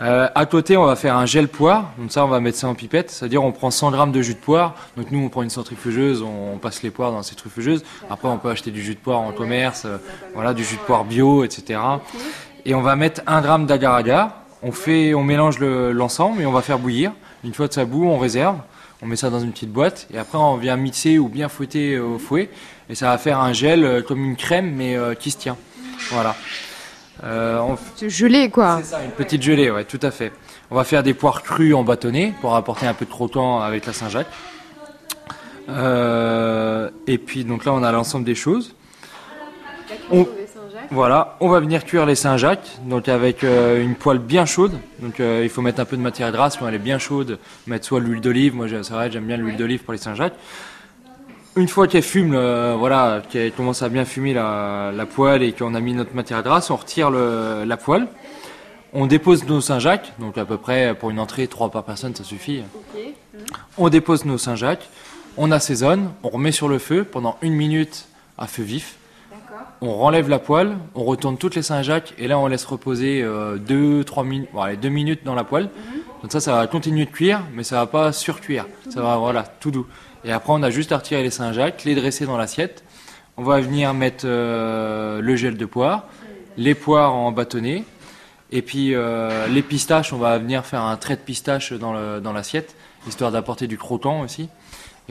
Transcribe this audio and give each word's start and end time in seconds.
Euh, 0.00 0.28
à 0.34 0.46
côté, 0.46 0.76
on 0.76 0.84
va 0.84 0.96
faire 0.96 1.16
un 1.16 1.24
gel 1.26 1.46
poire. 1.48 1.92
Donc 1.98 2.10
ça, 2.10 2.24
on 2.24 2.28
va 2.28 2.40
mettre 2.40 2.58
ça 2.58 2.66
en 2.68 2.74
pipette. 2.74 3.10
C'est-à-dire, 3.10 3.44
on 3.44 3.52
prend 3.52 3.70
100 3.70 3.90
grammes 3.92 4.10
de 4.12 4.22
jus 4.22 4.34
de 4.34 4.38
poire. 4.40 4.74
Donc 4.96 5.10
nous, 5.10 5.20
on 5.24 5.28
prend 5.28 5.42
une 5.42 5.50
centrifugeuse, 5.50 6.22
on 6.22 6.58
passe 6.58 6.82
les 6.82 6.90
poires 6.90 7.12
dans 7.12 7.22
ces 7.22 7.30
centrifugeuse. 7.30 7.84
Après, 8.10 8.28
on 8.28 8.38
peut 8.38 8.50
acheter 8.50 8.70
du 8.72 8.82
jus 8.82 8.94
de 8.94 9.00
poire 9.00 9.20
en 9.20 9.30
commerce, 9.32 9.84
euh, 9.86 9.98
voilà, 10.34 10.52
du 10.52 10.64
jus 10.64 10.76
de 10.76 10.80
poire 10.80 11.04
bio, 11.04 11.44
etc. 11.44 11.78
Et 12.66 12.74
on 12.74 12.82
va 12.82 12.96
mettre 12.96 13.20
un 13.26 13.40
gramme 13.40 13.66
d'agar-agar. 13.66 14.40
On 14.62 14.72
fait, 14.72 15.14
on 15.14 15.22
mélange 15.22 15.58
le- 15.58 15.92
l'ensemble 15.92 16.40
et 16.42 16.46
on 16.46 16.52
va 16.52 16.62
faire 16.62 16.78
bouillir. 16.78 17.12
Une 17.44 17.52
fois 17.54 17.68
que 17.68 17.74
ça 17.74 17.84
bout, 17.84 18.06
on 18.06 18.18
réserve. 18.18 18.56
On 19.02 19.06
met 19.06 19.16
ça 19.16 19.28
dans 19.28 19.40
une 19.40 19.52
petite 19.52 19.70
boîte 19.72 20.06
et 20.14 20.16
après 20.18 20.38
on 20.38 20.56
vient 20.56 20.76
mixer 20.76 21.18
ou 21.18 21.28
bien 21.28 21.50
fouetter 21.50 21.98
au 21.98 22.18
fouet 22.18 22.48
et 22.88 22.94
ça 22.94 23.08
va 23.10 23.18
faire 23.18 23.38
un 23.38 23.52
gel 23.52 23.84
euh, 23.84 24.00
comme 24.00 24.24
une 24.24 24.36
crème 24.36 24.72
mais 24.74 24.96
euh, 24.96 25.14
qui 25.14 25.30
se 25.30 25.36
tient. 25.36 25.58
Voilà. 26.10 26.34
Euh, 27.22 27.58
on 27.60 27.76
C'est 27.96 28.10
gelé, 28.10 28.50
quoi. 28.50 28.78
c'est 28.82 28.90
ça, 28.90 29.04
une 29.04 29.12
petite 29.12 29.42
gelée, 29.42 29.70
ouais, 29.70 29.84
tout 29.84 30.00
à 30.02 30.10
fait. 30.10 30.32
On 30.70 30.74
va 30.74 30.84
faire 30.84 31.02
des 31.02 31.14
poires 31.14 31.42
crues 31.42 31.72
en 31.74 31.84
bâtonnet 31.84 32.34
pour 32.40 32.56
apporter 32.56 32.86
un 32.86 32.94
peu 32.94 33.04
de 33.04 33.10
croquant 33.10 33.60
avec 33.60 33.86
la 33.86 33.92
Saint-Jacques. 33.92 34.26
Euh, 35.68 36.90
et 37.06 37.18
puis 37.18 37.44
donc 37.44 37.64
là, 37.64 37.72
on 37.72 37.82
a 37.82 37.92
l'ensemble 37.92 38.24
des 38.24 38.34
choses. 38.34 38.74
On- 40.10 40.26
voilà, 40.90 41.36
on 41.40 41.48
va 41.48 41.60
venir 41.60 41.84
cuire 41.84 42.04
les 42.04 42.14
Saint-Jacques, 42.14 42.68
donc 42.84 43.08
avec 43.08 43.44
euh, 43.44 43.82
une 43.82 43.94
poêle 43.94 44.18
bien 44.18 44.44
chaude. 44.44 44.72
Donc 45.00 45.20
euh, 45.20 45.40
il 45.44 45.48
faut 45.48 45.62
mettre 45.62 45.80
un 45.80 45.84
peu 45.84 45.96
de 45.96 46.02
matière 46.02 46.30
grasse 46.32 46.56
quand 46.56 46.66
elle 46.68 46.74
est 46.74 46.78
bien 46.78 46.98
chaude. 46.98 47.38
Mettre 47.66 47.86
soit 47.86 48.00
l'huile 48.00 48.20
d'olive, 48.20 48.54
moi 48.54 48.66
c'est 48.68 48.92
vrai, 48.92 49.10
j'aime 49.10 49.24
bien 49.24 49.36
l'huile 49.36 49.56
d'olive 49.56 49.82
pour 49.84 49.92
les 49.92 49.98
Saint-Jacques. 49.98 50.34
Une 51.56 51.68
fois 51.68 51.86
qu'elle 51.86 52.02
fume, 52.02 52.34
euh, 52.34 52.74
voilà, 52.76 53.22
qu'elle 53.30 53.52
commence 53.52 53.82
à 53.82 53.88
bien 53.88 54.04
fumer 54.04 54.34
la, 54.34 54.90
la 54.92 55.06
poêle 55.06 55.42
et 55.42 55.52
qu'on 55.52 55.74
a 55.74 55.80
mis 55.80 55.92
notre 55.94 56.14
matière 56.14 56.42
grasse, 56.42 56.70
on 56.70 56.76
retire 56.76 57.10
le- 57.10 57.62
la 57.64 57.76
poêle. 57.76 58.08
On 58.92 59.06
dépose 59.06 59.44
nos 59.46 59.60
Saint-Jacques, 59.60 60.12
donc 60.18 60.36
à 60.36 60.44
peu 60.44 60.56
près 60.56 60.94
pour 60.98 61.10
une 61.10 61.20
entrée, 61.20 61.46
trois 61.46 61.70
par 61.70 61.84
personne, 61.84 62.14
ça 62.14 62.24
suffit. 62.24 62.62
On 63.78 63.88
dépose 63.88 64.24
nos 64.24 64.38
Saint-Jacques, 64.38 64.88
on 65.36 65.50
assaisonne, 65.52 66.10
on 66.24 66.28
remet 66.28 66.52
sur 66.52 66.68
le 66.68 66.78
feu 66.78 67.04
pendant 67.04 67.36
une 67.42 67.54
minute 67.54 68.06
à 68.38 68.46
feu 68.48 68.62
vif. 68.64 68.96
On 69.80 69.94
renlève 69.94 70.28
la 70.28 70.38
poêle, 70.40 70.76
on 70.94 71.04
retourne 71.04 71.36
toutes 71.36 71.54
les 71.56 71.62
Saint-Jacques 71.62 72.14
et 72.18 72.26
là 72.28 72.38
on 72.38 72.46
laisse 72.46 72.64
reposer 72.64 73.22
2-3 73.24 74.24
minutes, 74.26 74.48
bon, 74.52 74.62
allez, 74.62 74.76
deux 74.76 74.88
minutes 74.88 75.20
dans 75.24 75.34
la 75.34 75.44
poêle. 75.44 75.68
Donc 76.24 76.32
ça, 76.32 76.40
ça 76.40 76.54
va 76.54 76.66
continuer 76.66 77.04
de 77.04 77.10
cuire, 77.10 77.42
mais 77.52 77.64
ça 77.64 77.76
va 77.76 77.86
pas 77.86 78.10
surcuire. 78.10 78.64
Ça 78.88 79.02
va, 79.02 79.18
voilà, 79.18 79.42
tout 79.42 79.70
doux. 79.70 79.86
Et 80.24 80.32
après, 80.32 80.54
on 80.54 80.62
a 80.62 80.70
juste 80.70 80.90
à 80.90 80.96
retirer 80.96 81.22
les 81.22 81.28
Saint-Jacques, 81.28 81.84
les 81.84 81.94
dresser 81.94 82.24
dans 82.24 82.38
l'assiette. 82.38 82.82
On 83.36 83.42
va 83.42 83.60
venir 83.60 83.92
mettre 83.92 84.24
euh, 84.24 85.20
le 85.20 85.36
gel 85.36 85.58
de 85.58 85.66
poire, 85.66 86.04
les 86.56 86.74
poires 86.74 87.12
en 87.12 87.30
bâtonnet, 87.30 87.84
et 88.50 88.62
puis 88.62 88.94
euh, 88.94 89.46
les 89.48 89.60
pistaches, 89.60 90.14
on 90.14 90.16
va 90.16 90.38
venir 90.38 90.64
faire 90.64 90.80
un 90.80 90.96
trait 90.96 91.16
de 91.16 91.20
pistache 91.20 91.74
dans 91.74 92.32
l'assiette, 92.32 92.74
histoire 93.06 93.30
d'apporter 93.30 93.66
du 93.66 93.76
croquant 93.76 94.22
aussi. 94.22 94.48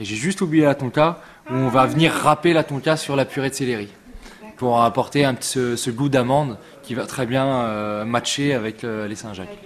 Et 0.00 0.04
j'ai 0.04 0.16
juste 0.16 0.40
oublié 0.40 0.64
la 0.64 0.74
tonka, 0.74 1.20
où 1.48 1.54
on 1.54 1.68
va 1.68 1.86
venir 1.86 2.12
râper 2.12 2.52
la 2.52 2.64
tonka 2.64 2.96
sur 2.96 3.14
la 3.14 3.24
purée 3.24 3.50
de 3.50 3.54
céleri, 3.54 3.88
pour 4.56 4.82
apporter 4.82 5.24
un 5.24 5.34
petit, 5.34 5.48
ce, 5.48 5.76
ce 5.76 5.90
goût 5.92 6.08
d'amande 6.08 6.58
qui 6.82 6.94
va 6.94 7.06
très 7.06 7.24
bien 7.24 7.46
euh, 7.46 8.04
matcher 8.04 8.52
avec 8.52 8.82
les 8.82 9.14
Saint-Jacques. 9.14 9.60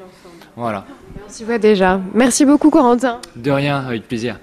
Voilà. 0.56 0.84
On 1.28 1.30
s'y 1.30 1.44
voit 1.44 1.58
déjà. 1.58 2.00
Merci 2.14 2.46
beaucoup, 2.46 2.70
Corentin. 2.70 3.18
De 3.36 3.50
rien, 3.50 3.80
avec 3.86 4.08
plaisir. 4.08 4.38